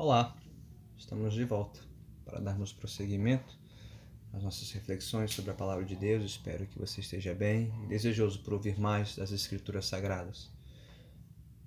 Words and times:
Olá, 0.00 0.32
estamos 0.96 1.34
de 1.34 1.44
volta 1.44 1.80
para 2.24 2.38
darmos 2.38 2.72
prosseguimento 2.72 3.58
às 4.32 4.44
nossas 4.44 4.70
reflexões 4.70 5.34
sobre 5.34 5.50
a 5.50 5.54
palavra 5.54 5.84
de 5.84 5.96
Deus. 5.96 6.22
Espero 6.22 6.68
que 6.68 6.78
você 6.78 7.00
esteja 7.00 7.34
bem 7.34 7.72
e 7.82 7.88
desejoso 7.88 8.38
por 8.44 8.52
ouvir 8.52 8.78
mais 8.78 9.16
das 9.16 9.32
Escrituras 9.32 9.86
Sagradas. 9.86 10.52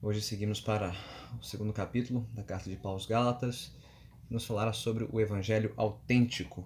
Hoje 0.01 0.21
seguimos 0.21 0.61
para 0.61 0.95
o 1.41 1.43
segundo 1.43 1.73
capítulo 1.73 2.25
da 2.33 2.41
carta 2.41 2.69
de 2.69 2.77
Paulo 2.77 2.99
aos 2.99 3.05
Gálatas, 3.05 3.75
que 4.25 4.33
nos 4.33 4.45
falará 4.45 4.71
sobre 4.71 5.05
o 5.11 5.19
evangelho 5.19 5.73
autêntico 5.75 6.65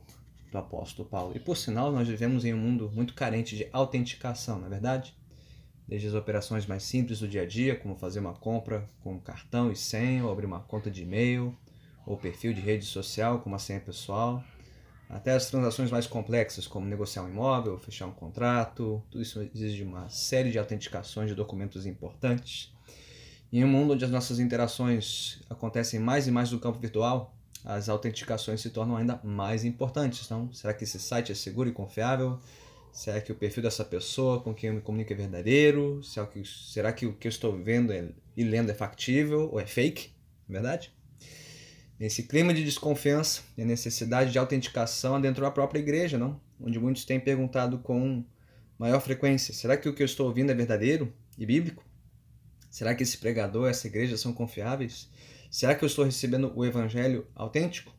do 0.52 0.59
apóstolo 0.59 1.09
Paulo. 1.09 1.36
E 1.36 1.39
por 1.39 1.58
sinal, 1.58 1.91
nós 1.91 2.08
vivemos 2.08 2.45
em 2.45 2.53
um 2.53 2.59
mundo 2.59 2.91
muito 2.94 3.16
carente 3.16 3.58
de 3.58 3.67
autenticação, 3.73 4.59
não 4.59 4.67
é 4.67 4.70
verdade? 4.70 5.16
desde 5.88 6.08
as 6.08 6.13
operações 6.13 6.66
mais 6.66 6.84
simples 6.84 7.20
do 7.20 7.27
dia 7.27 7.44
a 7.44 7.45
dia, 7.45 7.75
como 7.75 7.95
fazer 7.95 8.20
uma 8.20 8.34
compra 8.34 8.88
com 9.03 9.20
cartão 9.20 9.72
e 9.72 9.75
senha, 9.75 10.25
ou 10.25 10.31
abrir 10.31 10.45
uma 10.45 10.61
conta 10.61 10.89
de 10.89 11.03
e-mail, 11.03 11.55
ou 12.05 12.18
perfil 12.18 12.54
de 12.54 12.62
rede 12.62 12.86
social 12.86 13.40
com 13.40 13.50
uma 13.50 13.59
senha 13.59 13.80
pessoal, 13.80 14.44
até 15.09 15.34
as 15.34 15.50
transações 15.50 15.91
mais 15.91 16.08
complexas, 16.08 16.68
como 16.68 16.86
negociar 16.86 17.23
um 17.23 17.30
imóvel, 17.30 17.78
fechar 17.78 18.08
um 18.08 18.12
contrato, 18.12 19.04
tudo 19.09 19.22
isso 19.22 19.40
exige 19.54 19.84
uma 19.84 20.09
série 20.09 20.52
de 20.52 20.58
autenticações 20.58 21.30
de 21.30 21.36
documentos 21.36 21.86
importantes. 21.86 22.73
em 23.54 23.64
um 23.64 23.68
mundo 23.68 23.94
onde 23.94 24.04
as 24.04 24.12
nossas 24.12 24.40
interações 24.40 25.40
acontecem 25.50 26.00
mais 26.00 26.28
e 26.28 26.31
mais 26.31 26.52
no 26.52 26.59
campo 26.59 26.80
virtual, 26.80 27.34
as 27.64 27.88
autenticações 27.90 28.62
se 28.62 28.70
tornam 28.70 28.98
ainda 28.98 29.20
mais 29.23 29.64
importantes. 29.64 30.26
Então, 30.26 30.52
será 30.52 30.73
que 30.73 30.84
esse 30.84 31.00
site 31.00 31.31
é 31.31 31.36
seguro 31.36 31.70
e 31.70 31.72
confiável? 31.72 32.40
Será 32.92 33.19
que 33.19 33.31
o 33.31 33.36
perfil 33.36 33.64
dessa 33.64 33.84
pessoa 33.84 34.42
com 34.42 34.53
quem 34.53 34.69
eu 34.69 34.75
me 34.75 34.81
comunico 34.81 35.12
é 35.14 35.16
verdadeiro? 35.16 36.02
Será 36.03 36.25
que, 36.28 36.45
será 36.45 36.94
que 36.94 37.06
o 37.06 37.14
que 37.14 37.28
eu 37.28 37.30
estou 37.30 37.58
vendo 37.58 37.92
é, 37.92 38.09
e 38.38 38.44
lendo 38.44 38.72
é 38.72 38.73
factível 38.73 39.50
ou 39.52 39.59
é 39.59 39.66
fake? 39.66 40.12
É 40.50 40.52
verdade? 40.52 40.94
Nesse 41.99 42.23
clima 42.23 42.53
de 42.53 42.63
desconfiança 42.63 43.41
e 43.57 43.61
a 43.61 43.65
necessidade 43.65 44.31
de 44.31 44.38
autenticação 44.38 45.15
adentrou 45.15 45.47
a 45.47 45.51
própria 45.51 45.79
igreja, 45.79 46.17
não? 46.17 46.39
Onde 46.59 46.79
muitos 46.79 47.05
têm 47.05 47.19
perguntado 47.19 47.77
com 47.79 48.23
maior 48.77 48.99
frequência: 48.99 49.53
será 49.53 49.77
que 49.77 49.88
o 49.88 49.93
que 49.93 50.01
eu 50.01 50.05
estou 50.05 50.27
ouvindo 50.27 50.51
é 50.51 50.55
verdadeiro 50.55 51.13
e 51.38 51.45
bíblico? 51.45 51.83
Será 52.69 52.93
que 52.93 53.03
esse 53.03 53.17
pregador, 53.17 53.69
essa 53.69 53.88
igreja 53.88 54.17
são 54.17 54.33
confiáveis? 54.33 55.09
Será 55.49 55.73
que 55.73 55.85
eu 55.85 55.88
estou 55.88 56.03
recebendo 56.03 56.51
o 56.53 56.66
evangelho 56.66 57.25
autêntico? 57.33 57.93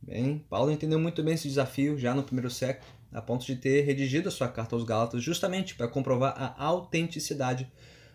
Bem, 0.00 0.38
Paulo 0.48 0.70
entendeu 0.70 0.98
muito 0.98 1.22
bem 1.22 1.34
esse 1.34 1.46
desafio 1.46 1.98
já 1.98 2.14
no 2.14 2.22
primeiro 2.22 2.50
século 2.50 2.98
a 3.12 3.22
ponto 3.22 3.44
de 3.44 3.56
ter 3.56 3.82
redigido 3.82 4.28
a 4.28 4.32
sua 4.32 4.48
carta 4.48 4.76
aos 4.76 4.84
Gálatas 4.84 5.22
justamente 5.22 5.74
para 5.74 5.88
comprovar 5.88 6.34
a 6.36 6.62
autenticidade 6.62 7.70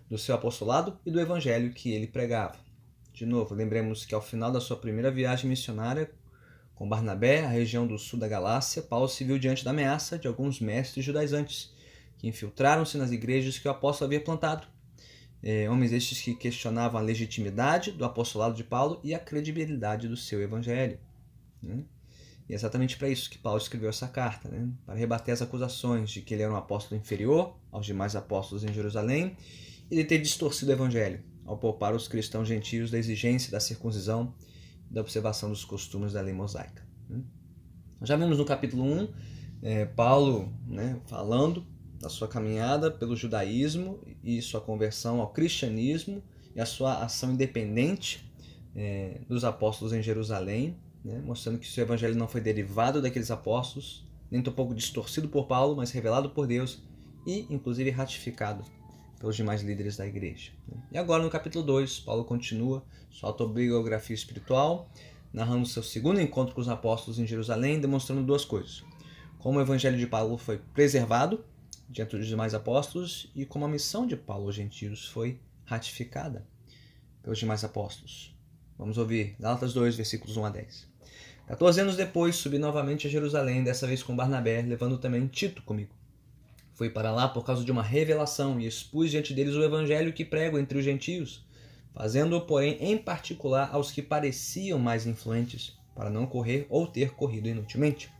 do 0.09 0.17
seu 0.17 0.35
apostolado 0.35 0.99
e 1.05 1.11
do 1.11 1.19
evangelho 1.19 1.73
que 1.73 1.91
ele 1.91 2.07
pregava. 2.07 2.62
De 3.13 3.27
novo, 3.27 3.53
lembremos 3.53 4.05
que 4.05 4.15
ao 4.15 4.21
final 4.21 4.51
da 4.51 4.59
sua 4.59 4.75
primeira 4.75 5.11
viagem 5.11 5.47
missionária 5.47 6.09
com 6.73 6.89
Barnabé, 6.89 7.45
à 7.45 7.47
região 7.47 7.85
do 7.85 7.99
sul 7.99 8.17
da 8.17 8.27
Galácia, 8.27 8.81
Paulo 8.81 9.07
se 9.07 9.23
viu 9.23 9.37
diante 9.37 9.63
da 9.63 9.69
ameaça 9.69 10.17
de 10.17 10.27
alguns 10.27 10.59
mestres 10.59 11.05
judaizantes 11.05 11.71
que 12.17 12.27
infiltraram-se 12.27 12.97
nas 12.97 13.11
igrejas 13.11 13.59
que 13.59 13.67
o 13.67 13.71
apóstolo 13.71 14.07
havia 14.07 14.19
plantado. 14.19 14.67
É, 15.43 15.69
homens 15.69 15.91
estes 15.91 16.21
que 16.21 16.33
questionavam 16.33 16.99
a 16.99 17.03
legitimidade 17.03 17.91
do 17.91 18.03
apostolado 18.03 18.55
de 18.55 18.63
Paulo 18.63 18.99
e 19.03 19.13
a 19.13 19.19
credibilidade 19.19 20.07
do 20.07 20.17
seu 20.17 20.41
evangelho. 20.41 20.97
Né? 21.61 21.83
E 22.49 22.53
é 22.53 22.55
exatamente 22.55 22.97
para 22.97 23.09
isso 23.09 23.29
que 23.29 23.37
Paulo 23.37 23.59
escreveu 23.59 23.89
essa 23.89 24.07
carta, 24.07 24.49
né? 24.49 24.69
para 24.87 24.95
rebater 24.95 25.33
as 25.33 25.41
acusações 25.41 26.09
de 26.09 26.21
que 26.21 26.33
ele 26.33 26.41
era 26.41 26.51
um 26.51 26.57
apóstolo 26.57 26.99
inferior 26.99 27.55
aos 27.71 27.85
demais 27.85 28.15
apóstolos 28.15 28.63
em 28.63 28.73
Jerusalém 28.73 29.37
e 29.91 29.95
de 29.97 30.03
ter 30.03 30.17
distorcido 30.17 30.71
o 30.71 30.73
evangelho 30.73 31.23
ao 31.45 31.57
poupar 31.57 31.93
os 31.93 32.07
cristãos 32.07 32.47
gentios 32.47 32.91
da 32.91 32.97
exigência 32.97 33.51
da 33.51 33.59
circuncisão 33.59 34.33
e 34.89 34.93
da 34.93 35.01
observação 35.01 35.49
dos 35.49 35.65
costumes 35.65 36.13
da 36.13 36.21
lei 36.21 36.33
mosaica. 36.33 36.85
Né? 37.09 37.21
Já 38.01 38.15
vimos 38.15 38.37
no 38.37 38.45
capítulo 38.45 38.83
1 38.83 39.07
é, 39.61 39.85
Paulo 39.85 40.53
né, 40.67 40.99
falando 41.07 41.65
da 41.99 42.09
sua 42.09 42.27
caminhada 42.27 42.91
pelo 42.91 43.15
judaísmo 43.15 44.01
e 44.23 44.41
sua 44.41 44.59
conversão 44.59 45.21
ao 45.21 45.31
cristianismo 45.31 46.21
e 46.55 46.59
a 46.59 46.65
sua 46.65 47.03
ação 47.03 47.31
independente 47.31 48.29
é, 48.75 49.21
dos 49.27 49.43
apóstolos 49.43 49.93
em 49.93 50.01
Jerusalém 50.01 50.77
né, 51.03 51.21
mostrando 51.23 51.59
que 51.59 51.67
seu 51.67 51.83
evangelho 51.83 52.15
não 52.15 52.27
foi 52.27 52.39
derivado 52.39 53.01
daqueles 53.01 53.29
apóstolos, 53.29 54.07
nem 54.31 54.41
tampouco 54.41 54.73
distorcido 54.73 55.27
por 55.27 55.47
Paulo, 55.47 55.75
mas 55.75 55.91
revelado 55.91 56.29
por 56.29 56.47
Deus 56.47 56.81
e, 57.27 57.45
inclusive, 57.49 57.89
ratificado 57.89 58.63
pelos 59.23 59.37
demais 59.37 59.61
líderes 59.61 59.95
da 59.95 60.05
igreja. 60.05 60.51
Né. 60.67 60.83
E 60.91 60.97
agora, 60.97 61.23
no 61.23 61.29
capítulo 61.29 61.63
2, 61.63 62.01
Paulo 62.01 62.25
continua 62.25 62.83
sua 63.09 63.29
autobiografia 63.29 64.13
espiritual, 64.13 64.91
narrando 65.31 65.65
seu 65.65 65.81
segundo 65.81 66.19
encontro 66.19 66.53
com 66.53 66.59
os 66.59 66.67
apóstolos 66.67 67.19
em 67.19 67.25
Jerusalém, 67.25 67.79
demonstrando 67.79 68.21
duas 68.21 68.43
coisas: 68.43 68.83
como 69.39 69.59
o 69.59 69.61
evangelho 69.61 69.97
de 69.97 70.05
Paulo 70.05 70.37
foi 70.37 70.57
preservado 70.57 71.41
diante 71.89 72.17
dos 72.17 72.27
demais 72.27 72.53
apóstolos 72.53 73.31
e 73.33 73.45
como 73.45 73.63
a 73.63 73.69
missão 73.69 74.05
de 74.05 74.17
Paulo 74.17 74.47
aos 74.47 74.55
gentios 74.55 75.07
foi 75.07 75.39
ratificada 75.63 76.45
pelos 77.21 77.39
demais 77.39 77.63
apóstolos. 77.63 78.35
Vamos 78.77 78.97
ouvir 78.97 79.37
Gálatas 79.39 79.73
2, 79.73 79.95
versículos 79.95 80.35
1 80.35 80.45
a 80.45 80.49
10. 80.49 80.87
14 81.47 81.79
anos 81.79 81.95
depois, 81.95 82.35
subi 82.35 82.57
novamente 82.57 83.07
a 83.07 83.09
Jerusalém, 83.09 83.63
dessa 83.63 83.87
vez 83.87 84.03
com 84.03 84.13
Barnabé, 84.13 84.61
levando 84.61 84.97
também 84.97 85.25
Tito 85.27 85.61
comigo. 85.61 86.02
Fui 86.73 86.89
para 86.89 87.11
lá 87.11 87.27
por 87.27 87.45
causa 87.45 87.63
de 87.63 87.71
uma 87.71 87.83
revelação 87.83 88.59
e 88.59 88.65
expus 88.65 89.11
diante 89.11 89.33
deles 89.33 89.55
o 89.55 89.63
evangelho 89.63 90.11
que 90.11 90.25
prego 90.25 90.57
entre 90.57 90.77
os 90.77 90.83
gentios, 90.83 91.45
fazendo-o, 91.93 92.41
porém, 92.41 92.77
em 92.79 92.97
particular 92.97 93.69
aos 93.71 93.91
que 93.91 94.01
pareciam 94.01 94.79
mais 94.79 95.05
influentes, 95.05 95.77
para 95.95 96.09
não 96.09 96.25
correr 96.25 96.65
ou 96.69 96.87
ter 96.87 97.11
corrido 97.11 97.47
inutilmente. 97.47 98.11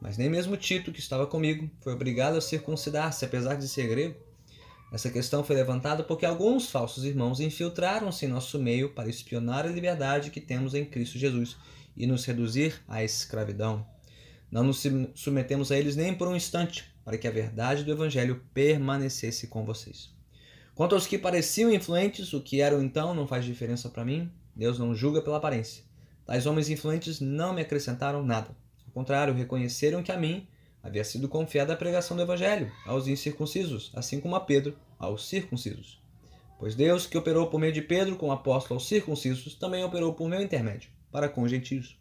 Mas 0.00 0.16
nem 0.16 0.28
mesmo 0.28 0.56
Tito, 0.56 0.92
que 0.92 1.00
estava 1.00 1.26
comigo, 1.26 1.68
foi 1.80 1.94
obrigado 1.94 2.36
a 2.36 2.40
circuncidar-se, 2.40 3.24
apesar 3.24 3.56
de 3.56 3.66
ser 3.66 3.88
grego. 3.88 4.14
Essa 4.92 5.10
questão 5.10 5.42
foi 5.42 5.56
levantada 5.56 6.04
porque 6.04 6.24
alguns 6.24 6.70
falsos 6.70 7.04
irmãos 7.04 7.40
infiltraram-se 7.40 8.24
em 8.24 8.28
nosso 8.28 8.56
meio 8.58 8.90
para 8.90 9.08
espionar 9.08 9.66
a 9.66 9.70
liberdade 9.70 10.30
que 10.30 10.40
temos 10.40 10.74
em 10.74 10.84
Cristo 10.84 11.18
Jesus 11.18 11.56
e 11.96 12.06
nos 12.06 12.24
reduzir 12.24 12.80
à 12.86 13.02
escravidão. 13.02 13.95
Não 14.50 14.62
nos 14.62 14.82
submetemos 15.14 15.72
a 15.72 15.78
eles 15.78 15.96
nem 15.96 16.14
por 16.14 16.28
um 16.28 16.36
instante, 16.36 16.84
para 17.04 17.18
que 17.18 17.26
a 17.26 17.30
verdade 17.30 17.84
do 17.84 17.90
Evangelho 17.90 18.42
permanecesse 18.54 19.48
com 19.48 19.64
vocês. 19.64 20.14
Quanto 20.74 20.94
aos 20.94 21.06
que 21.06 21.18
pareciam 21.18 21.72
influentes, 21.72 22.32
o 22.32 22.40
que 22.40 22.60
eram 22.60 22.82
então 22.82 23.14
não 23.14 23.26
faz 23.26 23.44
diferença 23.44 23.88
para 23.88 24.04
mim. 24.04 24.30
Deus 24.54 24.78
não 24.78 24.94
julga 24.94 25.22
pela 25.22 25.38
aparência. 25.38 25.84
Tais 26.24 26.46
homens 26.46 26.68
influentes 26.68 27.20
não 27.20 27.52
me 27.52 27.62
acrescentaram 27.62 28.22
nada. 28.22 28.48
Ao 28.86 28.92
contrário, 28.92 29.34
reconheceram 29.34 30.02
que 30.02 30.12
a 30.12 30.18
mim 30.18 30.46
havia 30.82 31.04
sido 31.04 31.28
confiada 31.28 31.72
a 31.72 31.76
pregação 31.76 32.16
do 32.16 32.22
Evangelho 32.22 32.70
aos 32.84 33.08
incircuncisos, 33.08 33.90
assim 33.94 34.20
como 34.20 34.36
a 34.36 34.40
Pedro 34.40 34.76
aos 34.98 35.28
circuncisos. 35.28 36.00
Pois 36.58 36.74
Deus, 36.74 37.06
que 37.06 37.18
operou 37.18 37.48
por 37.48 37.58
meio 37.58 37.72
de 37.72 37.82
Pedro 37.82 38.16
com 38.16 38.28
o 38.28 38.32
apóstolo 38.32 38.78
aos 38.78 38.88
circuncisos, 38.88 39.54
também 39.54 39.84
operou 39.84 40.14
por 40.14 40.28
meu 40.28 40.40
intermédio 40.40 40.90
para 41.10 41.28
com 41.28 41.42
os 41.42 41.50
gentios. 41.50 41.98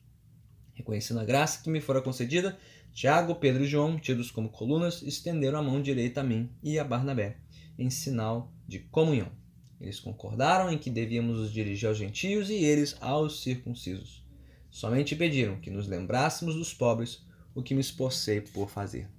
Reconhecendo 0.75 1.19
a 1.19 1.25
graça 1.25 1.63
que 1.63 1.69
me 1.69 1.81
fora 1.81 2.01
concedida, 2.01 2.57
Tiago, 2.93 3.35
Pedro 3.35 3.63
e 3.63 3.67
João, 3.67 3.97
tidos 3.97 4.29
como 4.29 4.49
colunas, 4.49 5.01
estenderam 5.01 5.59
a 5.59 5.63
mão 5.63 5.81
direita 5.81 6.21
a 6.21 6.23
mim 6.23 6.49
e 6.61 6.77
a 6.77 6.83
Barnabé, 6.83 7.37
em 7.79 7.89
sinal 7.89 8.53
de 8.67 8.79
comunhão. 8.79 9.31
Eles 9.79 9.99
concordaram 9.99 10.71
em 10.71 10.77
que 10.77 10.89
devíamos 10.89 11.39
nos 11.39 11.51
dirigir 11.51 11.87
aos 11.87 11.97
gentios 11.97 12.49
e 12.49 12.55
eles 12.55 12.95
aos 13.01 13.41
circuncisos. 13.41 14.23
Somente 14.69 15.15
pediram 15.15 15.59
que 15.59 15.71
nos 15.71 15.87
lembrássemos 15.87 16.55
dos 16.55 16.73
pobres, 16.73 17.25
o 17.53 17.63
que 17.63 17.73
me 17.73 17.81
esforcei 17.81 18.41
por 18.41 18.69
fazer. 18.69 19.09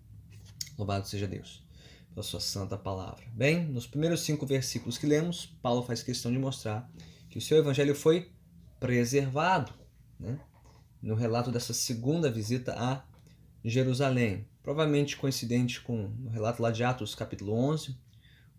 Louvado 0.79 1.09
seja 1.09 1.27
Deus 1.27 1.65
pela 2.11 2.23
sua 2.23 2.41
santa 2.41 2.79
palavra. 2.79 3.25
Bem, 3.35 3.67
nos 3.67 3.87
primeiros 3.87 4.23
cinco 4.23 4.47
versículos 4.47 4.97
que 4.97 5.07
lemos, 5.07 5.47
Paulo 5.61 5.83
faz 5.83 6.03
questão 6.03 6.33
de 6.33 6.39
mostrar 6.39 6.91
que 7.29 7.37
o 7.37 7.43
seu 7.43 7.59
evangelho 7.59 7.95
foi 7.95 8.31
preservado 8.81 9.73
né? 10.19 10.39
No 11.03 11.15
relato 11.15 11.51
dessa 11.51 11.73
segunda 11.73 12.31
visita 12.31 12.75
a 12.79 13.05
Jerusalém. 13.65 14.47
Provavelmente 14.63 15.17
coincidente 15.17 15.81
com 15.81 16.13
o 16.25 16.29
relato 16.29 16.63
lá 16.63 16.71
de 16.71 16.83
Atos, 16.83 17.15
capítulo 17.15 17.53
11, 17.53 17.97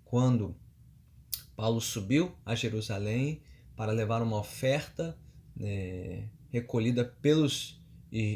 quando 0.05 0.55
Paulo 1.55 1.81
subiu 1.81 2.35
a 2.45 2.55
Jerusalém 2.55 3.41
para 3.75 3.91
levar 3.91 4.21
uma 4.21 4.39
oferta 4.39 5.17
né, 5.55 6.29
recolhida 6.49 7.03
pelos 7.21 7.81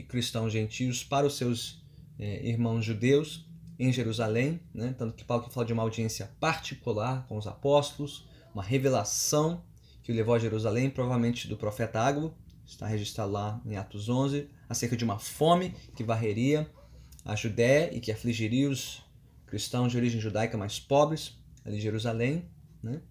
cristãos 0.07 0.51
gentios 0.51 1.04
para 1.04 1.25
os 1.25 1.38
seus 1.38 1.81
é, 2.19 2.45
irmãos 2.45 2.83
judeus 2.83 3.47
em 3.80 3.92
Jerusalém, 3.92 4.59
né? 4.74 4.94
tanto 4.97 5.15
que 5.15 5.24
Paulo 5.24 5.50
fala 5.50 5.65
de 5.65 5.74
uma 5.74 5.81
audiência 5.81 6.30
particular 6.39 7.25
com 7.27 7.38
os 7.38 7.47
apóstolos, 7.47 8.27
uma 8.54 8.62
revelação 8.62 9.63
que 10.04 10.12
o 10.12 10.15
levou 10.15 10.36
a 10.36 10.39
Jerusalém, 10.39 10.89
provavelmente 10.89 11.47
do 11.47 11.57
profeta 11.57 12.00
Ágabo, 12.00 12.33
está 12.71 12.88
registrado 12.88 13.31
lá 13.31 13.62
em 13.65 13.75
Atos 13.75 14.09
11, 14.09 14.50
acerca 14.68 14.95
de 14.95 15.03
uma 15.03 15.19
fome 15.19 15.75
que 15.95 16.03
varreria 16.03 16.69
a 17.23 17.35
Judéia 17.35 17.95
e 17.95 18.00
que 18.00 18.12
afligiria 18.12 18.69
os 18.69 19.03
cristãos 19.45 19.91
de 19.91 19.97
origem 19.97 20.19
judaica 20.19 20.57
mais 20.57 20.79
pobres, 20.79 21.38
ali 21.65 21.77
em 21.77 21.81
Jerusalém. 21.81 22.50
Né? 22.81 23.01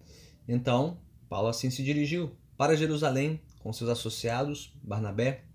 Então, 0.47 0.99
Paulo 1.29 1.47
assim 1.47 1.69
se 1.69 1.83
dirigiu 1.83 2.35
para 2.57 2.75
Jerusalém 2.75 3.39
com 3.59 3.71
seus 3.71 3.89
associados, 3.89 4.73
Barnabé 4.83 5.45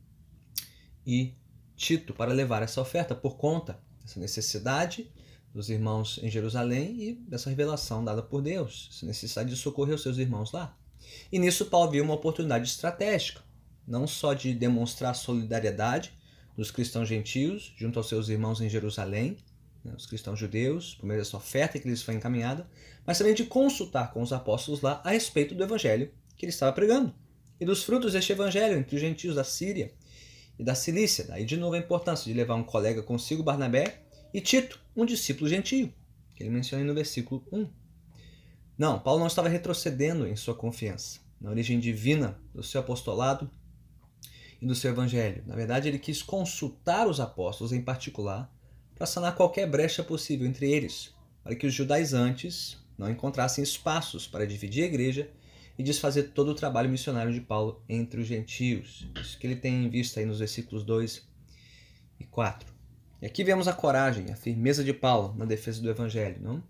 e 1.05 1.35
Tito, 1.77 2.15
para 2.15 2.33
levar 2.33 2.63
essa 2.63 2.81
oferta 2.81 3.15
por 3.15 3.37
conta 3.37 3.79
dessa 4.01 4.21
necessidade 4.21 5.11
dos 5.53 5.69
irmãos 5.69 6.21
em 6.23 6.31
Jerusalém 6.31 7.03
e 7.03 7.13
dessa 7.15 7.51
revelação 7.51 8.05
dada 8.05 8.23
por 8.23 8.41
Deus, 8.41 8.89
essa 8.93 9.07
necessidade 9.07 9.51
de 9.51 9.57
socorrer 9.57 9.95
os 9.95 10.03
seus 10.03 10.19
irmãos 10.19 10.53
lá. 10.53 10.77
E 11.31 11.39
nisso 11.39 11.67
Paulo 11.67 11.91
viu 11.91 12.05
uma 12.05 12.15
oportunidade 12.15 12.69
estratégica, 12.69 13.43
não 13.87 14.07
só 14.07 14.35
de 14.35 14.53
demonstrar 14.53 15.15
solidariedade 15.15 16.13
dos 16.57 16.71
cristãos 16.71 17.09
gentios 17.09 17.75
junto 17.77 17.99
aos 17.99 18.09
seus 18.09 18.29
irmãos 18.29 18.61
em 18.61 18.69
Jerusalém, 18.69 19.37
né, 19.85 19.95
os 19.97 20.07
cristãos 20.07 20.39
judeus, 20.39 20.95
por 20.95 21.07
meio 21.07 21.21
dessa 21.21 21.37
oferta 21.37 21.79
que 21.79 21.89
lhes 21.89 22.03
foi 22.03 22.15
encaminhada, 22.15 22.69
mas 23.07 23.19
também 23.19 23.35
de 23.35 23.45
consultar 23.45 24.13
com 24.13 24.23
os 24.23 24.33
apóstolos 24.33 24.81
lá 24.81 25.01
a 25.05 25.11
respeito 25.11 25.55
do 25.55 25.63
evangelho 25.63 26.11
que 26.37 26.45
ele 26.45 26.51
estava 26.51 26.73
pregando 26.73 27.15
e 27.61 27.65
dos 27.65 27.85
frutos 27.85 28.13
deste 28.13 28.33
evangelho 28.33 28.77
entre 28.77 28.97
os 28.97 29.01
gentios 29.01 29.37
da 29.37 29.45
Síria 29.45 29.93
e 30.59 30.65
da 30.65 30.75
Cilícia. 30.75 31.25
Daí 31.25 31.45
de 31.45 31.57
novo 31.57 31.75
a 31.75 31.79
importância 31.79 32.25
de 32.25 32.37
levar 32.37 32.55
um 32.55 32.65
colega 32.65 33.03
consigo, 33.03 33.43
Barnabé, 33.43 34.03
e 34.35 34.41
Tito, 34.41 34.81
um 34.95 35.07
discípulo 35.07 35.49
gentio, 35.49 35.93
que 36.35 36.43
ele 36.43 36.51
menciona 36.51 36.85
no 36.85 36.95
versículo 36.95 37.47
1. 37.51 37.69
Não, 38.77 38.99
Paulo 38.99 39.21
não 39.21 39.27
estava 39.27 39.49
retrocedendo 39.49 40.27
em 40.27 40.37
sua 40.37 40.55
confiança 40.55 41.21
na 41.41 41.51
origem 41.51 41.79
divina 41.79 42.39
do 42.55 42.63
seu 42.63 42.81
apostolado 42.81 43.51
e 44.61 44.67
do 44.67 44.75
seu 44.75 44.91
evangelho. 44.91 45.43
Na 45.47 45.55
verdade, 45.55 45.89
ele 45.89 45.99
quis 45.99 46.23
consultar 46.23 47.07
os 47.07 47.21
apóstolos 47.21 47.73
em 47.73 47.83
particular 47.83 48.53
para 48.95 49.07
sanar 49.07 49.35
qualquer 49.35 49.69
brecha 49.69 50.03
possível 50.03 50.47
entre 50.47 50.71
eles, 50.71 51.15
para 51.43 51.55
que 51.55 51.67
os 51.67 51.75
judaizantes 51.75 52.79
não 52.97 53.11
encontrassem 53.11 53.63
espaços 53.63 54.27
para 54.27 54.47
dividir 54.47 54.85
a 54.85 54.87
igreja 54.87 55.31
e 55.79 55.83
desfazer 55.83 56.31
todo 56.35 56.51
o 56.51 56.55
trabalho 56.55 56.89
missionário 56.89 57.33
de 57.33 57.41
Paulo 57.41 57.83
entre 57.89 58.21
os 58.21 58.27
gentios. 58.27 59.07
Isso 59.21 59.39
que 59.39 59.47
ele 59.47 59.57
tem 59.57 59.85
em 59.85 59.91
vista 59.91 60.21
aí 60.21 60.27
nos 60.27 60.39
versículos 60.39 60.83
2 60.85 61.27
e 62.19 62.25
4. 62.25 62.75
E 63.21 63.27
aqui 63.27 63.45
vemos 63.45 63.69
a 63.69 63.73
coragem, 63.73 64.31
a 64.31 64.37
firmeza 64.37 64.83
de 64.83 64.93
Paulo 64.93 65.35
na 65.37 65.45
defesa 65.45 65.83
do 65.83 65.91
evangelho, 65.91 66.41
não? 66.41 66.63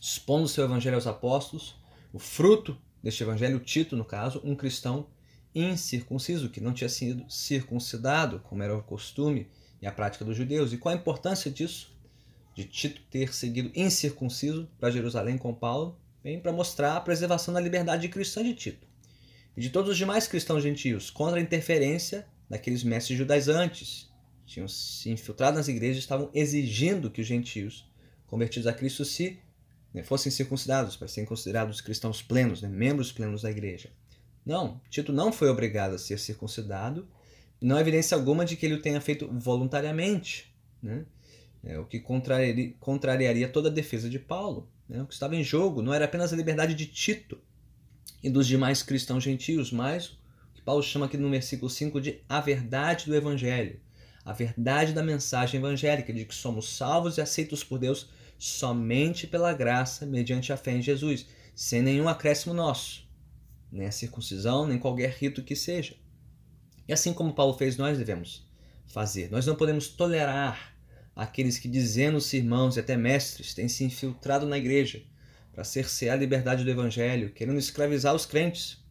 Expondo 0.00 0.48
seu 0.48 0.64
evangelho 0.64 0.96
aos 0.96 1.06
apóstolos, 1.06 1.76
o 2.12 2.18
fruto 2.18 2.76
deste 3.02 3.22
evangelho, 3.22 3.60
Tito, 3.60 3.96
no 3.96 4.04
caso, 4.04 4.40
um 4.44 4.54
cristão 4.54 5.06
incircunciso, 5.54 6.50
que 6.50 6.60
não 6.60 6.72
tinha 6.72 6.88
sido 6.88 7.24
circuncidado, 7.30 8.40
como 8.40 8.62
era 8.62 8.76
o 8.76 8.82
costume 8.82 9.48
e 9.80 9.86
a 9.86 9.92
prática 9.92 10.24
dos 10.24 10.36
judeus. 10.36 10.72
E 10.72 10.78
qual 10.78 10.94
a 10.94 10.98
importância 10.98 11.50
disso? 11.50 11.92
De 12.54 12.64
Tito 12.64 13.00
ter 13.10 13.34
seguido 13.34 13.70
incircunciso 13.74 14.68
para 14.78 14.90
Jerusalém 14.90 15.38
com 15.38 15.54
Paulo, 15.54 15.98
bem 16.22 16.40
para 16.40 16.52
mostrar 16.52 16.96
a 16.96 17.00
preservação 17.00 17.52
da 17.52 17.60
liberdade 17.60 18.08
cristã 18.08 18.42
de 18.42 18.54
Tito 18.54 18.86
e 19.56 19.60
de 19.60 19.70
todos 19.70 19.90
os 19.90 19.96
demais 19.96 20.26
cristãos 20.26 20.62
gentios 20.62 21.10
contra 21.10 21.38
a 21.38 21.42
interferência 21.42 22.26
daqueles 22.48 22.82
mestres 22.82 23.18
judaizantes. 23.18 24.10
Tinham 24.46 24.68
se 24.68 25.10
infiltrado 25.10 25.56
nas 25.56 25.68
igrejas 25.68 25.96
e 25.96 26.00
estavam 26.00 26.30
exigindo 26.34 27.10
que 27.10 27.20
os 27.20 27.26
gentios 27.26 27.90
convertidos 28.26 28.66
a 28.66 28.72
Cristo 28.72 29.04
se 29.04 29.38
né, 29.92 30.02
fossem 30.02 30.32
circuncidados 30.32 30.96
para 30.96 31.08
serem 31.08 31.26
considerados 31.26 31.80
cristãos 31.80 32.22
plenos, 32.22 32.62
né, 32.62 32.68
membros 32.68 33.12
plenos 33.12 33.42
da 33.42 33.50
igreja. 33.50 33.90
Não, 34.44 34.80
Tito 34.90 35.12
não 35.12 35.32
foi 35.32 35.48
obrigado 35.48 35.94
a 35.94 35.98
ser 35.98 36.18
circuncidado 36.18 37.06
não 37.62 37.76
há 37.76 37.80
evidência 37.80 38.16
alguma 38.16 38.44
de 38.44 38.56
que 38.56 38.66
ele 38.66 38.74
o 38.74 38.82
tenha 38.82 39.00
feito 39.00 39.28
voluntariamente, 39.32 40.52
né? 40.82 41.04
É, 41.64 41.78
o 41.78 41.84
que 41.84 42.00
contrariaria, 42.00 42.74
contrariaria 42.80 43.48
toda 43.48 43.68
a 43.68 43.72
defesa 43.72 44.10
de 44.10 44.18
Paulo. 44.18 44.68
Né? 44.88 45.00
O 45.00 45.06
que 45.06 45.14
estava 45.14 45.36
em 45.36 45.44
jogo 45.44 45.80
não 45.80 45.94
era 45.94 46.06
apenas 46.06 46.32
a 46.32 46.36
liberdade 46.36 46.74
de 46.74 46.86
Tito 46.86 47.38
e 48.20 48.28
dos 48.28 48.48
demais 48.48 48.82
cristãos 48.82 49.22
gentios, 49.22 49.70
mas 49.70 50.08
o 50.08 50.54
que 50.54 50.60
Paulo 50.62 50.82
chama 50.82 51.06
aqui 51.06 51.16
no 51.16 51.30
versículo 51.30 51.70
5 51.70 52.00
de 52.00 52.20
a 52.28 52.40
verdade 52.40 53.06
do 53.06 53.14
Evangelho, 53.14 53.78
a 54.24 54.32
verdade 54.32 54.92
da 54.92 55.04
mensagem 55.04 55.60
evangélica, 55.60 56.12
de 56.12 56.24
que 56.24 56.34
somos 56.34 56.68
salvos 56.68 57.16
e 57.16 57.20
aceitos 57.20 57.62
por 57.62 57.78
Deus 57.78 58.10
somente 58.40 59.28
pela 59.28 59.52
graça, 59.52 60.04
mediante 60.04 60.52
a 60.52 60.56
fé 60.56 60.72
em 60.72 60.82
Jesus, 60.82 61.28
sem 61.54 61.80
nenhum 61.80 62.08
acréscimo 62.08 62.52
nosso 62.52 63.06
nem 63.72 63.86
a 63.86 63.92
circuncisão, 63.92 64.66
nem 64.66 64.78
qualquer 64.78 65.10
rito 65.10 65.42
que 65.42 65.56
seja. 65.56 65.96
E 66.86 66.92
assim 66.92 67.12
como 67.14 67.32
Paulo 67.32 67.54
fez, 67.54 67.76
nós 67.76 67.96
devemos 67.96 68.46
fazer. 68.86 69.30
Nós 69.30 69.46
não 69.46 69.56
podemos 69.56 69.88
tolerar 69.88 70.76
aqueles 71.16 71.58
que, 71.58 71.68
dizendo-se 71.68 72.36
irmãos 72.36 72.76
e 72.76 72.80
até 72.80 72.96
mestres, 72.96 73.54
têm 73.54 73.68
se 73.68 73.84
infiltrado 73.84 74.46
na 74.46 74.58
igreja 74.58 75.02
para 75.52 75.64
cercear 75.64 76.16
a 76.16 76.20
liberdade 76.20 76.64
do 76.64 76.70
evangelho, 76.70 77.30
querendo 77.30 77.58
escravizar 77.58 78.14
os 78.14 78.26
crentes 78.26 78.82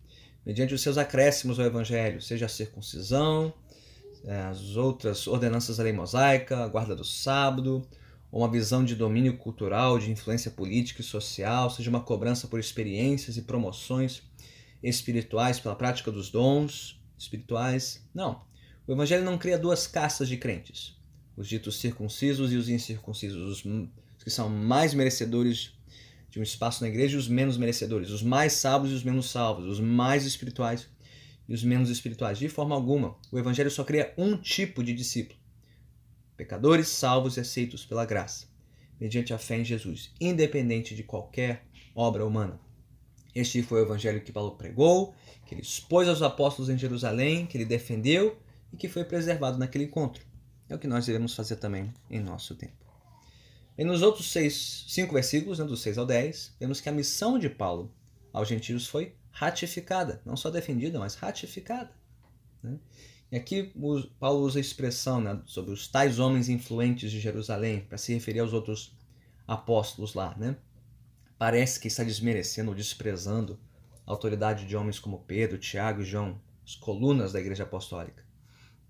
mediante 0.46 0.74
os 0.74 0.82
seus 0.82 0.98
acréscimos 0.98 1.60
ao 1.60 1.66
evangelho, 1.66 2.22
seja 2.22 2.48
a 2.48 2.50
circuncisão, 2.50 3.54
as 4.50 4.76
outras 4.76 5.28
ordenanças 5.28 5.78
da 5.78 5.84
lei 5.84 5.94
mosaica, 5.94 6.58
a 6.58 6.68
guarda 6.68 6.96
do 6.96 7.04
sábado, 7.04 7.88
ou 8.32 8.42
uma 8.42 8.52
visão 8.52 8.84
de 8.84 8.96
domínio 8.96 9.38
cultural, 9.38 10.00
de 10.00 10.10
influência 10.10 10.50
política 10.50 11.02
e 11.02 11.04
social, 11.04 11.70
seja 11.70 11.90
uma 11.90 12.02
cobrança 12.02 12.48
por 12.48 12.60
experiências 12.60 13.38
e 13.38 13.42
promoções 13.42 14.24
espirituais 14.84 15.60
pela 15.60 15.76
prática 15.76 16.12
dos 16.12 16.30
dons 16.30 17.00
espirituais. 17.18 18.04
Não. 18.14 18.44
O 18.88 18.92
Evangelho 18.92 19.24
não 19.24 19.38
cria 19.38 19.58
duas 19.58 19.88
castas 19.88 20.28
de 20.28 20.38
crentes: 20.38 20.98
os 21.38 21.48
ditos 21.48 21.80
circuncisos 21.80 22.52
e 22.52 22.56
os 22.56 22.70
incircuncisos, 22.70 23.66
os 23.66 24.24
que 24.24 24.30
são 24.30 24.50
mais 24.50 24.94
merecedores 24.94 25.74
de 26.30 26.40
um 26.40 26.44
espaço 26.44 26.82
na 26.82 26.90
igreja 26.90 27.16
e 27.16 27.20
os 27.20 27.28
menos 27.28 27.58
merecedores, 27.58 28.10
os 28.10 28.24
mais 28.24 28.54
salvos 28.54 28.92
e 28.92 28.94
os 28.94 29.04
menos 29.04 29.30
salvos, 29.30 29.66
os 29.66 29.80
mais 29.80 30.26
espirituais 30.26 30.88
e 31.48 31.54
os 31.54 31.64
menos 31.64 31.90
espirituais. 31.90 32.40
De 32.40 32.48
forma 32.48 32.74
alguma, 32.74 33.18
o 33.32 33.38
Evangelho 33.38 33.70
só 33.70 33.84
cria 33.84 34.14
um 34.18 34.38
tipo 34.38 34.84
de 34.84 34.94
discípulo: 34.94 35.40
pecadores 36.38 36.88
salvos 36.88 37.38
e 37.38 37.42
aceitos 37.42 37.86
pela 37.86 38.06
graça, 38.06 38.48
mediante 39.00 39.34
a 39.34 39.38
fé 39.38 39.58
em 39.58 39.66
Jesus, 39.66 40.12
independente 40.20 40.96
de 40.96 41.04
qualquer 41.04 41.66
obra 41.94 42.26
humana. 42.26 42.60
Este 43.34 43.64
foi 43.64 43.82
o 43.82 43.86
evangelho 43.86 44.22
que 44.22 44.32
Paulo 44.32 44.52
pregou, 44.52 45.14
que 45.46 45.56
ele 45.56 45.62
expôs 45.62 46.08
aos 46.08 46.22
apóstolos 46.22 46.70
em 46.70 46.78
Jerusalém, 46.78 47.46
que 47.46 47.58
ele 47.58 47.66
defendeu 47.66 48.38
e 48.72 48.78
que 48.78 48.90
foi 48.90 49.04
preservado 49.04 49.58
naquele 49.58 49.86
encontro. 49.86 50.24
É 50.70 50.76
o 50.76 50.80
que 50.80 50.88
nós 50.88 51.06
devemos 51.06 51.36
fazer 51.36 51.58
também 51.58 51.94
em 52.10 52.20
nosso 52.20 52.56
tempo. 52.56 52.82
E 53.78 53.84
nos 53.84 54.02
outros 54.02 54.32
seis, 54.32 54.86
cinco 54.88 55.14
versículos, 55.14 55.60
né, 55.60 55.66
dos 55.66 55.82
6 55.82 55.98
ao 55.98 56.06
10, 56.06 56.56
vemos 56.60 56.82
que 56.82 56.90
a 56.90 56.92
missão 56.92 57.40
de 57.40 57.50
Paulo 57.50 57.94
aos 58.32 58.48
gentios 58.48 58.88
foi 58.88 59.16
ratificada, 59.32 60.22
não 60.26 60.36
só 60.36 60.50
defendida, 60.50 61.00
mas 61.00 61.16
ratificada. 61.16 61.92
Né? 62.62 62.78
E 63.32 63.38
aqui 63.38 63.74
Paulo 64.20 64.46
usa 64.46 64.60
a 64.60 64.62
expressão 64.62 65.22
né, 65.22 65.42
sobre 65.46 65.72
os 65.72 65.88
tais 65.88 66.20
homens 66.20 66.50
influentes 66.50 67.12
de 67.12 67.20
Jerusalém 67.20 67.82
para 67.82 67.98
se 67.98 68.14
referir 68.14 68.40
aos 68.40 68.54
outros 68.54 68.94
apóstolos 69.48 70.14
lá. 70.14 70.36
Né? 70.38 70.56
Parece 71.42 71.80
que 71.80 71.88
está 71.88 72.04
desmerecendo 72.04 72.70
ou 72.70 72.76
desprezando 72.76 73.60
a 74.06 74.12
autoridade 74.12 74.64
de 74.64 74.78
homens 74.78 75.00
como 75.00 75.24
Pedro, 75.26 75.58
Tiago 75.58 76.04
e 76.04 76.06
João, 76.06 76.40
as 76.64 76.76
colunas 76.76 77.34
da 77.34 77.40
Igreja 77.40 77.64
Apostólica. 77.64 78.24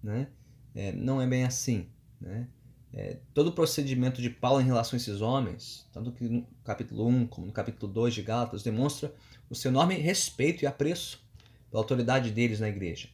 Né? 0.03 0.27
É, 0.75 0.91
não 0.91 1.21
é 1.21 1.25
bem 1.25 1.45
assim. 1.45 1.87
Né? 2.19 2.49
É, 2.91 3.19
todo 3.33 3.47
o 3.47 3.51
procedimento 3.53 4.21
de 4.21 4.29
Paulo 4.29 4.59
em 4.59 4.65
relação 4.65 4.97
a 4.97 4.99
esses 4.99 5.21
homens, 5.21 5.87
tanto 5.93 6.11
que 6.11 6.25
no 6.25 6.45
capítulo 6.61 7.07
1 7.07 7.27
como 7.27 7.47
no 7.47 7.53
capítulo 7.53 7.89
2 7.89 8.15
de 8.15 8.21
Gálatas, 8.21 8.63
demonstra 8.63 9.15
o 9.49 9.55
seu 9.55 9.71
enorme 9.71 9.95
respeito 9.95 10.63
e 10.63 10.67
apreço 10.67 11.25
pela 11.69 11.81
autoridade 11.81 12.31
deles 12.31 12.59
na 12.59 12.67
igreja. 12.67 13.07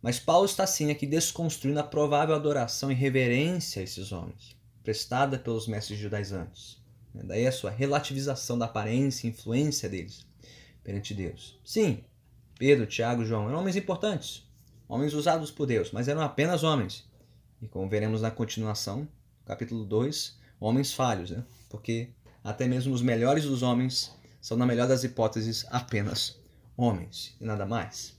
Mas 0.00 0.20
Paulo 0.20 0.46
está 0.46 0.64
sim 0.64 0.92
aqui 0.92 1.08
desconstruindo 1.08 1.80
a 1.80 1.82
provável 1.82 2.36
adoração 2.36 2.92
e 2.92 2.94
reverência 2.94 3.80
a 3.80 3.84
esses 3.84 4.12
homens, 4.12 4.56
prestada 4.84 5.40
pelos 5.40 5.66
mestres 5.66 5.98
judaizantes. 5.98 6.85
Né? 7.16 7.24
Daí 7.26 7.46
a 7.46 7.52
sua 7.52 7.70
relativização 7.70 8.58
da 8.58 8.66
aparência 8.66 9.26
e 9.26 9.30
influência 9.30 9.88
deles 9.88 10.26
perante 10.84 11.14
Deus. 11.14 11.58
Sim, 11.64 12.04
Pedro, 12.58 12.86
Tiago 12.86 13.22
e 13.22 13.26
João 13.26 13.48
eram 13.48 13.58
homens 13.58 13.76
importantes, 13.76 14.46
homens 14.88 15.14
usados 15.14 15.50
por 15.50 15.66
Deus, 15.66 15.90
mas 15.90 16.06
eram 16.06 16.20
apenas 16.20 16.62
homens. 16.62 17.08
E 17.60 17.66
como 17.66 17.88
veremos 17.88 18.22
na 18.22 18.30
continuação, 18.30 19.08
capítulo 19.44 19.84
2, 19.84 20.38
homens 20.60 20.92
falhos, 20.92 21.30
né? 21.30 21.42
porque 21.68 22.10
até 22.44 22.68
mesmo 22.68 22.94
os 22.94 23.02
melhores 23.02 23.44
dos 23.44 23.62
homens 23.62 24.14
são, 24.40 24.56
na 24.56 24.66
melhor 24.66 24.86
das 24.86 25.02
hipóteses, 25.02 25.66
apenas 25.70 26.38
homens 26.76 27.34
e 27.40 27.44
nada 27.44 27.66
mais. 27.66 28.15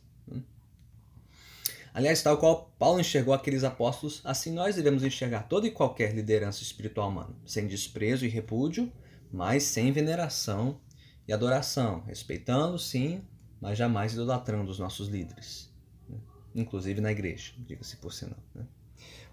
Aliás, 1.98 2.22
tal 2.22 2.38
qual 2.38 2.72
Paulo 2.78 3.00
enxergou 3.00 3.34
aqueles 3.34 3.64
apóstolos, 3.64 4.22
assim 4.24 4.52
nós 4.52 4.76
devemos 4.76 5.04
enxergar 5.04 5.48
toda 5.48 5.66
e 5.66 5.72
qualquer 5.72 6.14
liderança 6.14 6.62
espiritual 6.62 7.10
humana, 7.10 7.36
sem 7.44 7.66
desprezo 7.66 8.24
e 8.24 8.30
repúdio, 8.30 8.94
mas 9.34 9.64
sem 9.64 9.92
veneração 9.92 10.80
e 11.28 11.34
adoração, 11.34 12.04
respeitando, 12.06 12.78
sim, 12.78 13.24
mas 13.60 13.80
jamais 13.80 14.14
idolatrando 14.14 14.70
os 14.70 14.78
nossos 14.78 15.08
líderes, 15.08 15.74
né? 16.08 16.20
inclusive 16.54 17.02
na 17.02 17.12
igreja, 17.12 17.54
diga-se 17.58 17.98
por 17.98 18.14
sinal. 18.14 18.38
Né? 18.54 18.64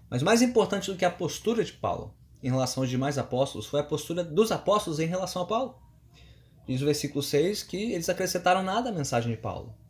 Mas 0.09 0.23
mais 0.23 0.41
importante 0.41 0.89
do 0.89 0.97
que 0.97 1.05
a 1.05 1.11
postura 1.11 1.63
de 1.63 1.73
Paulo 1.73 2.15
em 2.41 2.49
relação 2.49 2.81
aos 2.81 2.89
demais 2.89 3.19
apóstolos 3.19 3.67
foi 3.67 3.81
a 3.81 3.83
postura 3.83 4.23
dos 4.23 4.51
apóstolos 4.51 4.99
em 4.99 5.05
relação 5.05 5.43
a 5.43 5.45
Paulo. 5.45 5.79
Diz 6.67 6.81
o 6.81 6.85
versículo 6.85 7.21
6 7.21 7.61
que 7.61 7.93
eles 7.93 8.09
acrescentaram 8.09 8.63
nada 8.63 8.89
à 8.89 8.91
mensagem 8.91 9.29
de 9.29 9.37
Paulo. 9.37 9.84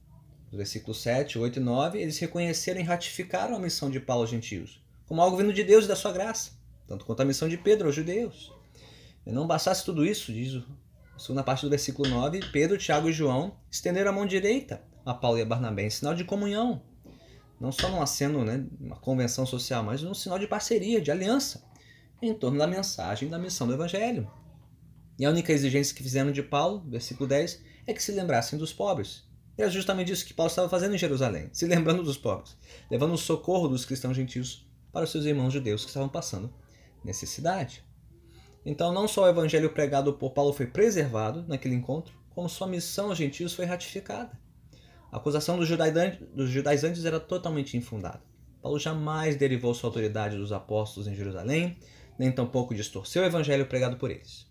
Versículos 0.56 1.02
7, 1.02 1.38
8 1.38 1.60
e 1.60 1.62
9, 1.62 2.00
eles 2.00 2.18
reconheceram 2.18 2.80
e 2.80 2.84
ratificaram 2.84 3.56
a 3.56 3.60
missão 3.60 3.90
de 3.90 4.00
Paulo 4.00 4.24
aos 4.24 4.30
gentios, 4.30 4.84
como 5.06 5.22
algo 5.22 5.38
vindo 5.38 5.54
de 5.54 5.64
Deus 5.64 5.86
e 5.86 5.88
da 5.88 5.96
sua 5.96 6.12
graça, 6.12 6.52
tanto 6.88 7.06
quanto 7.06 7.22
a 7.22 7.26
missão 7.26 7.48
de 7.48 7.58
Pedro 7.58 7.88
aos 7.88 7.96
judeus. 7.96 8.54
E 9.26 9.32
não 9.32 9.48
bastasse 9.48 9.84
tudo 9.84 10.06
isso, 10.06 10.32
diz 10.32 10.64
a 11.16 11.20
segunda 11.20 11.44
parte 11.44 11.62
do 11.62 11.70
versículo 11.70 12.10
9, 12.10 12.52
Pedro, 12.52 12.78
Tiago 12.78 13.10
e 13.10 13.14
João 13.14 13.56
estenderam 13.72 14.12
a 14.12 14.14
mão 14.14 14.26
direita 14.26 14.82
a 15.06 15.14
Paulo 15.14 15.38
e 15.38 15.42
a 15.42 15.46
Barnabé 15.46 15.84
em 15.84 15.90
sinal 15.90 16.16
de 16.16 16.24
comunhão, 16.24 16.82
não 17.60 17.72
só 17.72 17.90
num 17.90 18.02
aceno, 18.02 18.44
né, 18.44 18.66
uma 18.80 18.96
convenção 18.96 19.46
social, 19.46 19.84
mas 19.84 20.02
num 20.02 20.14
sinal 20.14 20.40
de 20.40 20.48
parceria, 20.48 21.00
de 21.00 21.12
aliança, 21.12 21.64
em 22.22 22.34
torno 22.34 22.58
da 22.58 22.66
mensagem 22.66 23.30
da 23.30 23.38
missão 23.38 23.68
do 23.68 23.74
Evangelho. 23.74 24.30
E 25.18 25.26
a 25.26 25.30
única 25.30 25.54
exigência 25.54 25.96
que 25.96 26.04
fizeram 26.04 26.32
de 26.32 26.42
Paulo, 26.42 26.84
versículo 26.88 27.30
10, 27.30 27.64
é 27.88 27.94
que 27.94 28.02
se 28.02 28.12
lembrassem 28.12 28.58
dos 28.58 28.74
pobres. 28.74 29.24
E 29.58 29.62
era 29.62 29.72
justamente 29.72 30.12
isso 30.12 30.26
que 30.26 30.34
Paulo 30.34 30.50
estava 30.50 30.68
fazendo 30.68 30.96
em 30.96 30.98
Jerusalém, 30.98 31.50
se 31.54 31.66
lembrando 31.66 32.04
dos 32.04 32.18
pobres, 32.18 32.58
levando 32.92 33.14
o 33.14 33.18
socorro 33.18 33.68
dos 33.68 33.86
cristãos 33.86 34.16
gentios 34.16 34.68
para 34.92 35.06
os 35.06 35.12
seus 35.12 35.26
irmãos 35.26 35.54
judeus 35.54 35.84
que 35.84 35.90
estavam 35.90 36.10
passando 36.10 36.54
necessidade. 37.04 37.84
Então, 38.66 38.92
não 38.92 39.08
só 39.08 39.24
o 39.24 39.30
evangelho 39.30 39.70
pregado 39.70 40.14
por 40.14 40.32
Paulo 40.32 40.52
foi 40.52 40.66
preservado 40.66 41.46
naquele 41.48 41.76
encontro, 41.76 42.14
como 42.32 42.50
sua 42.50 42.68
missão 42.68 43.10
aos 43.10 43.18
gentios 43.18 43.54
foi 43.54 43.66
ratificada. 43.66 44.32
A 45.12 45.18
acusação 45.18 45.58
dos 45.58 45.68
judaizantes 46.50 47.06
era 47.06 47.20
totalmente 47.20 47.78
infundada. 47.78 48.22
Paulo 48.62 48.80
jamais 48.80 49.36
derivou 49.36 49.74
sua 49.74 49.90
autoridade 49.90 50.36
dos 50.36 50.52
apóstolos 50.52 51.08
em 51.08 51.16
Jerusalém, 51.16 51.78
nem 52.18 52.32
tampouco 52.32 52.74
distorceu 52.74 53.22
o 53.22 53.26
evangelho 53.26 53.68
pregado 53.68 53.98
por 53.98 54.10
eles. 54.10 54.48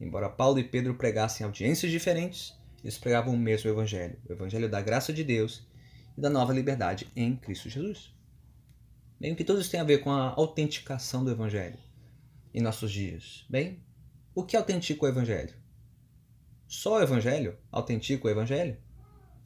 Embora 0.00 0.28
Paulo 0.28 0.58
e 0.58 0.64
Pedro 0.64 0.94
pregassem 0.94 1.44
audiências 1.44 1.90
diferentes, 1.90 2.54
eles 2.82 2.98
pregavam 2.98 3.34
o 3.34 3.38
mesmo 3.38 3.70
evangelho, 3.70 4.18
o 4.28 4.32
evangelho 4.32 4.68
da 4.68 4.80
graça 4.80 5.12
de 5.12 5.22
Deus 5.22 5.66
e 6.16 6.20
da 6.20 6.28
nova 6.28 6.52
liberdade 6.52 7.08
em 7.14 7.36
Cristo 7.36 7.68
Jesus. 7.68 8.12
Bem, 9.20 9.32
o 9.32 9.36
que 9.36 9.44
tudo 9.44 9.60
isso 9.60 9.70
tem 9.70 9.80
a 9.80 9.84
ver 9.84 9.98
com 9.98 10.10
a 10.10 10.30
autenticação 10.30 11.24
do 11.24 11.30
evangelho 11.30 11.78
em 12.52 12.60
nossos 12.60 12.90
dias? 12.90 13.46
Bem, 13.48 13.80
o 14.34 14.42
que 14.42 14.56
autentica 14.56 15.04
o 15.04 15.08
evangelho? 15.08 15.54
Só 16.66 16.98
o 16.98 17.02
evangelho 17.02 17.56
autentica 17.70 18.26
o 18.26 18.30
evangelho? 18.30 18.76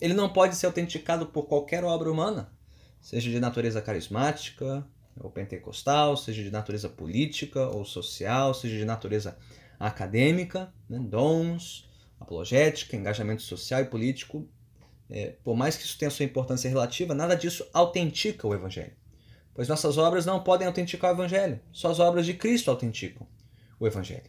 Ele 0.01 0.15
não 0.15 0.33
pode 0.33 0.57
ser 0.57 0.67
autenticado 0.67 1.27
por 1.27 1.47
qualquer 1.47 1.85
obra 1.85 2.11
humana, 2.11 2.53
seja 3.01 3.31
de 3.31 3.41
natureza 3.41 3.83
carismática 3.83 4.87
ou 5.19 5.31
pentecostal, 5.31 6.17
seja 6.17 6.43
de 6.43 6.51
natureza 6.51 6.89
política 6.89 7.67
ou 7.69 7.85
social, 7.85 8.55
seja 8.55 8.77
de 8.77 8.85
natureza 8.85 9.37
acadêmica, 9.79 10.73
né, 10.89 10.99
dons, 10.99 11.86
apologética, 12.21 12.97
engajamento 12.97 13.43
social 13.43 13.81
e 13.81 13.87
político. 13.87 14.49
É, 15.09 15.37
por 15.45 15.57
mais 15.57 15.77
que 15.77 15.85
isso 15.85 15.99
tenha 15.99 16.11
sua 16.11 16.25
importância 16.25 16.69
relativa, 16.69 17.15
nada 17.15 17.37
disso 17.37 17.69
autentica 17.73 18.47
o 18.47 18.55
Evangelho. 18.55 18.93
Pois 19.55 19.69
nossas 19.69 19.97
obras 19.97 20.27
não 20.27 20.43
podem 20.43 20.67
autenticar 20.67 21.11
o 21.13 21.15
Evangelho, 21.15 21.61
só 21.73 21.91
as 21.91 22.01
obras 22.01 22.27
de 22.27 22.35
Cristo 22.35 22.71
autenticam 22.71 23.27
o 23.79 23.87
Evangelho. 23.87 24.29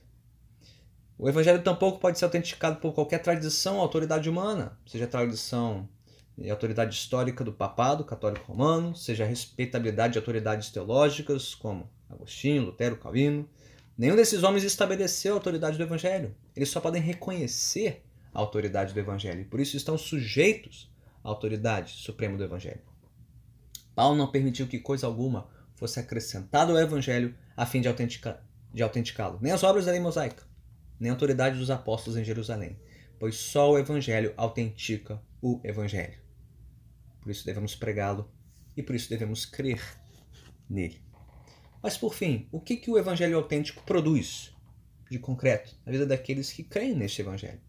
O 1.17 1.27
Evangelho 1.27 1.63
tampouco 1.63 2.00
pode 2.00 2.20
ser 2.20 2.25
autenticado 2.25 2.79
por 2.79 2.94
qualquer 2.94 3.20
tradição 3.20 3.77
ou 3.77 3.82
autoridade 3.82 4.29
humana, 4.29 4.77
seja 4.86 5.06
a 5.06 5.08
tradição 5.08 5.89
e 6.38 6.50
autoridade 6.51 6.94
histórica 6.94 7.44
do 7.44 7.51
papado 7.51 8.06
católico 8.06 8.51
romano, 8.51 8.96
seja 8.96 9.24
a 9.24 9.27
respeitabilidade 9.27 10.13
de 10.13 10.20
autoridades 10.20 10.70
teológicas 10.70 11.56
como 11.56 11.89
Agostinho, 12.08 12.65
Lutero, 12.65 12.98
Calvino, 12.98 13.50
Nenhum 13.98 14.16
desses 14.16 14.44
homens 14.44 14.63
estabeleceu 14.63 15.34
a 15.34 15.38
autoridade 15.38 15.77
do 15.77 15.84
Evangelho. 15.84 16.36
Eles 16.56 16.70
só 16.70 16.80
podem 16.80 17.01
reconhecer 17.01 18.04
a 18.32 18.39
autoridade 18.39 18.94
do 18.94 19.00
Evangelho. 19.00 19.42
E 19.42 19.46
por 19.46 19.60
isso 19.60 19.75
estão 19.75 19.98
sujeitos 19.98 20.92
à 21.24 21.30
autoridade 21.30 21.94
suprema 21.94 22.38
do 22.38 22.44
Evangelho. 22.44 22.82
Paulo 23.96 24.16
não 24.16 24.32
permitiu 24.32 24.68
que 24.68 24.80
coisa 24.80 25.08
alguma 25.08 25.50
fosse 25.75 26.00
acrescentada 26.00 26.72
ao 26.72 26.77
Evangelho 26.77 27.36
a 27.56 27.66
fim 27.66 27.82
de, 27.82 27.88
autentica, 27.88 28.39
de 28.72 28.84
autenticá-lo. 28.84 29.39
Nem 29.42 29.51
as 29.51 29.63
obras 29.63 29.86
da 29.86 29.92
lei 29.92 30.00
mosaica, 30.00 30.44
nem 31.00 31.10
a 31.10 31.13
autoridade 31.13 31.58
dos 31.58 31.72
apóstolos 31.72 32.20
em 32.20 32.24
Jerusalém. 32.24 32.80
Pois 33.20 33.36
só 33.36 33.72
o 33.72 33.80
Evangelho 33.80 34.32
autentica 34.38 35.20
o 35.42 35.60
Evangelho. 35.63 36.20
Por 37.20 37.32
isso 37.32 37.44
devemos 37.44 37.75
pregá-lo 37.75 38.32
e 38.75 38.84
por 38.84 38.96
isso 38.96 39.10
devemos 39.10 39.44
crer 39.44 39.82
nele. 40.70 41.07
Mas 41.88 41.96
por 41.96 42.13
fim, 42.13 42.50
o 42.51 42.60
que, 42.60 42.75
que 42.75 42.91
o 42.91 42.98
evangelho 42.98 43.38
autêntico 43.38 43.82
produz 43.86 44.53
de 45.10 45.17
concreto 45.17 45.74
na 45.86 45.91
vida 45.94 46.06
daqueles 46.06 46.51
que 46.51 46.62
creem 46.62 46.94
neste 46.94 47.22
evangelho? 47.22 47.62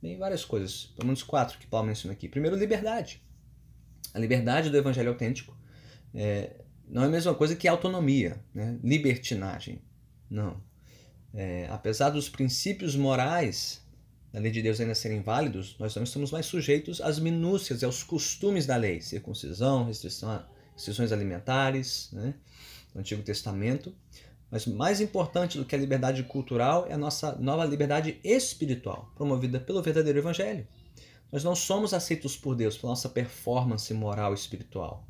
Bem, 0.00 0.16
várias 0.16 0.46
coisas, 0.46 0.86
pelo 0.96 1.08
menos 1.08 1.22
quatro 1.22 1.58
que 1.58 1.66
Paulo 1.66 1.86
menciona 1.86 2.14
aqui. 2.14 2.26
Primeiro, 2.26 2.56
liberdade. 2.56 3.22
A 4.14 4.18
liberdade 4.18 4.70
do 4.70 4.78
evangelho 4.78 5.10
autêntico 5.10 5.54
é, 6.14 6.64
não 6.88 7.02
é 7.02 7.04
a 7.04 7.10
mesma 7.10 7.34
coisa 7.34 7.54
que 7.54 7.68
autonomia, 7.68 8.42
né? 8.54 8.78
libertinagem. 8.82 9.82
Não. 10.30 10.64
É, 11.34 11.66
apesar 11.68 12.08
dos 12.08 12.30
princípios 12.30 12.96
morais 12.96 13.86
da 14.32 14.40
lei 14.40 14.50
de 14.50 14.62
Deus 14.62 14.80
ainda 14.80 14.94
serem 14.94 15.20
válidos, 15.20 15.76
nós 15.78 15.94
não 15.94 16.04
estamos 16.04 16.30
mais 16.30 16.46
sujeitos 16.46 16.98
às 17.02 17.18
minúcias 17.18 17.82
e 17.82 17.84
aos 17.84 18.02
costumes 18.02 18.64
da 18.64 18.76
lei, 18.76 19.02
circuncisão, 19.02 19.84
restrição, 19.84 20.46
restrições 20.74 21.12
alimentares, 21.12 22.08
né? 22.10 22.32
Do 22.92 23.00
Antigo 23.00 23.22
Testamento. 23.22 23.94
Mas 24.50 24.66
mais 24.66 25.00
importante 25.00 25.56
do 25.56 25.64
que 25.64 25.74
a 25.74 25.78
liberdade 25.78 26.24
cultural 26.24 26.86
é 26.88 26.92
a 26.92 26.98
nossa 26.98 27.36
nova 27.36 27.64
liberdade 27.64 28.18
espiritual, 28.24 29.12
promovida 29.14 29.60
pelo 29.60 29.82
verdadeiro 29.82 30.18
Evangelho. 30.18 30.66
Nós 31.30 31.44
não 31.44 31.54
somos 31.54 31.94
aceitos 31.94 32.36
por 32.36 32.56
Deus 32.56 32.76
pela 32.76 32.90
nossa 32.90 33.08
performance 33.08 33.94
moral 33.94 34.32
e 34.32 34.34
espiritual. 34.34 35.06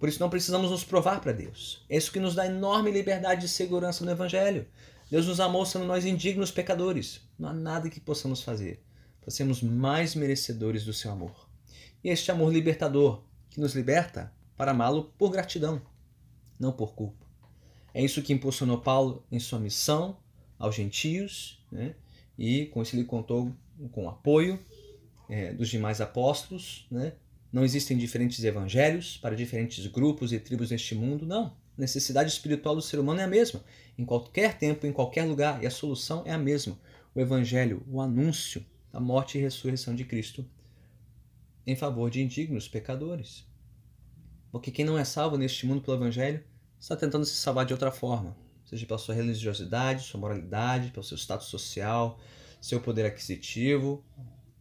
Por 0.00 0.08
isso 0.08 0.20
não 0.20 0.30
precisamos 0.30 0.70
nos 0.70 0.84
provar 0.84 1.20
para 1.20 1.32
Deus. 1.32 1.84
É 1.88 1.98
isso 1.98 2.10
que 2.10 2.18
nos 2.18 2.34
dá 2.34 2.46
enorme 2.46 2.90
liberdade 2.90 3.44
e 3.44 3.48
segurança 3.48 4.02
no 4.04 4.10
Evangelho. 4.10 4.66
Deus 5.10 5.26
nos 5.26 5.38
amou 5.38 5.66
sendo 5.66 5.84
nós 5.84 6.06
indignos 6.06 6.50
pecadores. 6.50 7.20
Não 7.38 7.50
há 7.50 7.52
nada 7.52 7.90
que 7.90 8.00
possamos 8.00 8.42
fazer 8.42 8.82
para 9.20 9.30
sermos 9.30 9.62
mais 9.62 10.14
merecedores 10.14 10.84
do 10.84 10.94
seu 10.94 11.10
amor. 11.10 11.46
E 12.02 12.08
este 12.08 12.30
amor 12.30 12.50
libertador, 12.50 13.22
que 13.50 13.60
nos 13.60 13.74
liberta 13.74 14.32
para 14.56 14.70
amá-lo 14.70 15.12
por 15.18 15.30
gratidão 15.30 15.82
não 16.58 16.72
por 16.72 16.94
culpa. 16.94 17.26
É 17.92 18.02
isso 18.04 18.22
que 18.22 18.32
impulsionou 18.32 18.78
Paulo 18.78 19.24
em 19.30 19.38
sua 19.38 19.58
missão 19.58 20.18
aos 20.58 20.74
gentios, 20.74 21.62
né? 21.70 21.94
e 22.38 22.66
com 22.66 22.82
isso 22.82 22.94
ele 22.94 23.04
contou 23.04 23.52
com 23.92 24.04
o 24.04 24.08
apoio 24.08 24.58
é, 25.28 25.52
dos 25.52 25.68
demais 25.68 26.00
apóstolos. 26.00 26.86
Né? 26.90 27.14
Não 27.52 27.64
existem 27.64 27.96
diferentes 27.96 28.42
evangelhos 28.44 29.16
para 29.16 29.34
diferentes 29.34 29.86
grupos 29.86 30.32
e 30.32 30.38
tribos 30.38 30.70
neste 30.70 30.94
mundo, 30.94 31.26
não. 31.26 31.46
A 31.76 31.80
necessidade 31.80 32.30
espiritual 32.30 32.74
do 32.74 32.82
ser 32.82 32.98
humano 32.98 33.20
é 33.20 33.24
a 33.24 33.28
mesma, 33.28 33.62
em 33.98 34.04
qualquer 34.04 34.58
tempo, 34.58 34.86
em 34.86 34.92
qualquer 34.92 35.24
lugar, 35.24 35.62
e 35.62 35.66
a 35.66 35.70
solução 35.70 36.22
é 36.24 36.32
a 36.32 36.38
mesma. 36.38 36.78
O 37.14 37.20
evangelho, 37.20 37.82
o 37.90 38.00
anúncio 38.00 38.64
da 38.92 39.00
morte 39.00 39.36
e 39.36 39.40
ressurreição 39.40 39.94
de 39.94 40.04
Cristo 40.04 40.44
em 41.66 41.74
favor 41.74 42.10
de 42.10 42.22
indignos 42.22 42.68
pecadores. 42.68 43.44
Porque 44.56 44.70
quem 44.70 44.86
não 44.86 44.98
é 44.98 45.04
salvo 45.04 45.36
neste 45.36 45.66
mundo 45.66 45.82
pelo 45.82 45.98
Evangelho 45.98 46.42
está 46.80 46.96
tentando 46.96 47.26
se 47.26 47.36
salvar 47.36 47.66
de 47.66 47.74
outra 47.74 47.90
forma, 47.90 48.34
seja 48.64 48.86
pela 48.86 48.98
sua 48.98 49.14
religiosidade, 49.14 50.04
sua 50.04 50.18
moralidade, 50.18 50.92
pelo 50.92 51.04
seu 51.04 51.14
status 51.14 51.48
social, 51.48 52.18
seu 52.58 52.80
poder 52.80 53.04
aquisitivo, 53.04 54.02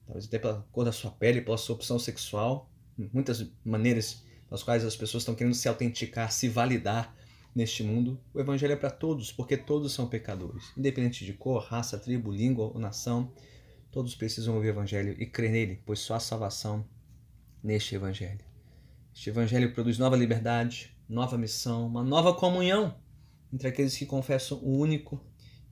talvez 0.05 0.25
até 0.25 0.37
pela 0.37 0.67
cor 0.69 0.83
da 0.83 0.91
sua 0.91 1.11
pele, 1.11 1.39
pela 1.39 1.57
sua 1.57 1.77
opção 1.77 1.97
sexual. 1.97 2.69
Muitas 3.13 3.49
maneiras 3.63 4.21
nas 4.51 4.63
quais 4.63 4.83
as 4.83 4.97
pessoas 4.97 5.21
estão 5.21 5.33
querendo 5.33 5.55
se 5.55 5.69
autenticar, 5.69 6.29
se 6.29 6.49
validar 6.49 7.15
neste 7.55 7.81
mundo. 7.81 8.19
O 8.33 8.41
Evangelho 8.41 8.73
é 8.73 8.75
para 8.75 8.91
todos, 8.91 9.31
porque 9.31 9.55
todos 9.55 9.93
são 9.93 10.07
pecadores, 10.07 10.73
independente 10.77 11.23
de 11.23 11.31
cor, 11.31 11.63
raça, 11.63 11.97
tribo, 11.97 12.33
língua 12.33 12.65
ou 12.65 12.77
nação. 12.77 13.31
Todos 13.93 14.13
precisam 14.13 14.55
ouvir 14.55 14.67
o 14.67 14.71
Evangelho 14.71 15.15
e 15.17 15.25
crer 15.25 15.51
nele, 15.51 15.81
pois 15.85 15.99
só 15.99 16.15
há 16.15 16.19
salvação 16.19 16.85
neste 17.63 17.95
Evangelho. 17.95 18.54
Este 19.15 19.29
Evangelho 19.29 19.73
produz 19.73 19.97
nova 19.97 20.17
liberdade, 20.17 20.93
nova 21.07 21.37
missão, 21.37 21.87
uma 21.87 22.03
nova 22.03 22.33
comunhão 22.33 22.93
entre 23.51 23.69
aqueles 23.69 23.97
que 23.97 24.05
confessam 24.05 24.57
o 24.57 24.77
único 24.77 25.23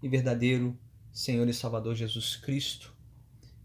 e 0.02 0.08
verdadeiro 0.08 0.80
Senhor 1.12 1.48
e 1.50 1.54
Salvador 1.54 1.94
Jesus 1.94 2.38
Cristo. 2.38 2.96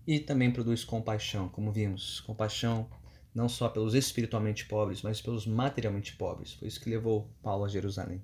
E 0.04 0.18
também 0.18 0.50
produz 0.50 0.84
compaixão, 0.84 1.48
como 1.48 1.70
vimos, 1.70 2.20
compaixão 2.22 2.90
não 3.32 3.48
só 3.48 3.68
pelos 3.68 3.94
espiritualmente 3.94 4.66
pobres, 4.66 5.00
mas 5.00 5.22
pelos 5.22 5.46
materialmente 5.46 6.16
pobres. 6.16 6.54
Foi 6.54 6.66
isso 6.66 6.80
que 6.80 6.90
levou 6.90 7.30
Paulo 7.40 7.64
a 7.64 7.68
Jerusalém, 7.68 8.20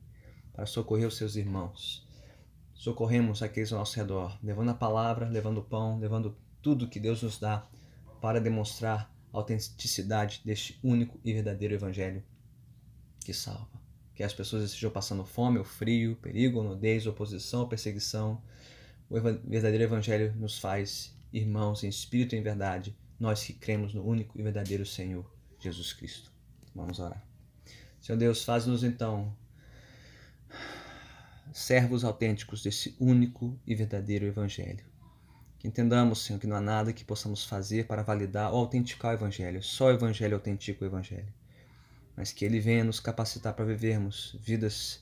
para 0.52 0.66
socorrer 0.66 1.06
os 1.06 1.16
seus 1.16 1.37
irmãos. 1.37 2.04
Socorremos 2.75 3.42
aqueles 3.42 3.73
ao 3.73 3.78
nosso 3.78 3.96
redor, 3.96 4.37
levando 4.42 4.70
a 4.70 4.75
palavra, 4.75 5.28
levando 5.28 5.58
o 5.58 5.64
pão, 5.64 6.00
levando 6.00 6.37
tudo 6.61 6.88
que 6.88 6.99
Deus 6.99 7.23
nos 7.23 7.38
dá 7.38 7.64
para 8.20 8.40
demonstrar 8.40 9.13
autenticidade 9.38 10.40
deste 10.44 10.78
único 10.82 11.18
e 11.24 11.32
verdadeiro 11.32 11.74
Evangelho 11.74 12.22
que 13.24 13.34
salva. 13.34 13.82
Que 14.14 14.22
as 14.22 14.32
pessoas 14.32 14.64
estejam 14.64 14.90
passando 14.90 15.24
fome 15.24 15.58
ou 15.58 15.64
frio, 15.64 16.16
perigo 16.16 16.58
ou 16.58 16.64
nudez, 16.64 17.06
oposição 17.06 17.60
ou 17.60 17.68
perseguição. 17.68 18.40
O 19.10 19.14
verdadeiro 19.14 19.84
Evangelho 19.84 20.32
nos 20.36 20.58
faz 20.58 21.14
irmãos 21.32 21.82
em 21.82 21.88
espírito 21.88 22.36
e 22.36 22.38
em 22.38 22.42
verdade, 22.42 22.96
nós 23.18 23.42
que 23.42 23.52
cremos 23.52 23.92
no 23.92 24.06
único 24.06 24.38
e 24.38 24.42
verdadeiro 24.42 24.86
Senhor, 24.86 25.28
Jesus 25.58 25.92
Cristo. 25.92 26.30
Vamos 26.72 27.00
orar. 27.00 27.26
Senhor 28.00 28.18
Deus, 28.18 28.44
faz-nos 28.44 28.84
então 28.84 29.36
servos 31.52 32.04
autênticos 32.04 32.62
desse 32.62 32.94
único 33.00 33.58
e 33.66 33.74
verdadeiro 33.74 34.26
Evangelho. 34.26 34.93
Que 35.64 35.68
entendamos, 35.68 36.23
Senhor, 36.23 36.38
que 36.38 36.47
não 36.47 36.56
há 36.56 36.61
nada 36.61 36.92
que 36.92 37.02
possamos 37.02 37.42
fazer 37.42 37.87
para 37.87 38.02
validar 38.02 38.52
ou 38.52 38.59
autenticar 38.59 39.12
o 39.12 39.14
Evangelho. 39.14 39.62
Só 39.62 39.87
o 39.87 39.92
Evangelho 39.92 40.35
autentica 40.35 40.85
o 40.85 40.87
Evangelho. 40.87 41.33
Mas 42.14 42.30
que 42.30 42.44
ele 42.44 42.61
venha 42.61 42.85
nos 42.85 43.00
capacitar 43.00 43.54
para 43.54 43.64
vivermos 43.64 44.37
vidas 44.38 45.00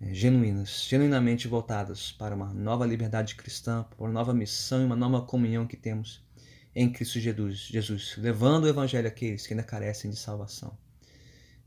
eh, 0.00 0.14
genuínas, 0.14 0.86
genuinamente 0.88 1.48
voltadas 1.48 2.12
para 2.12 2.36
uma 2.36 2.54
nova 2.54 2.86
liberdade 2.86 3.34
cristã, 3.34 3.82
para 3.82 4.04
uma 4.04 4.12
nova 4.12 4.32
missão 4.32 4.80
e 4.80 4.84
uma 4.84 4.94
nova 4.94 5.22
comunhão 5.22 5.66
que 5.66 5.76
temos 5.76 6.24
em 6.72 6.92
Cristo 6.92 7.18
Jesus, 7.18 7.58
Jesus 7.62 8.14
levando 8.16 8.62
o 8.62 8.68
Evangelho 8.68 9.08
àqueles 9.08 9.44
que 9.44 9.54
ainda 9.54 9.64
carecem 9.64 10.08
de 10.08 10.16
salvação, 10.16 10.78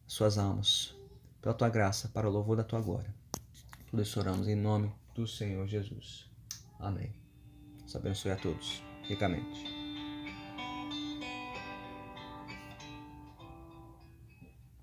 suas 0.07 0.37
almas, 0.37 0.95
pela 1.41 1.53
tua 1.53 1.67
graça, 1.67 2.07
para 2.07 2.29
o 2.29 2.31
louvor 2.31 2.55
da 2.55 2.63
tua 2.63 2.79
glória. 2.79 3.13
Tudo 3.89 4.01
isso 4.01 4.17
oramos 4.17 4.47
em 4.47 4.55
nome 4.55 4.89
do 5.13 5.27
Senhor 5.27 5.67
Jesus. 5.67 6.25
Amém. 6.79 7.18
Deus 7.89 7.95
abençoe 7.95 8.31
a 8.31 8.35
todos 8.35 8.83
ricamente. 9.07 9.78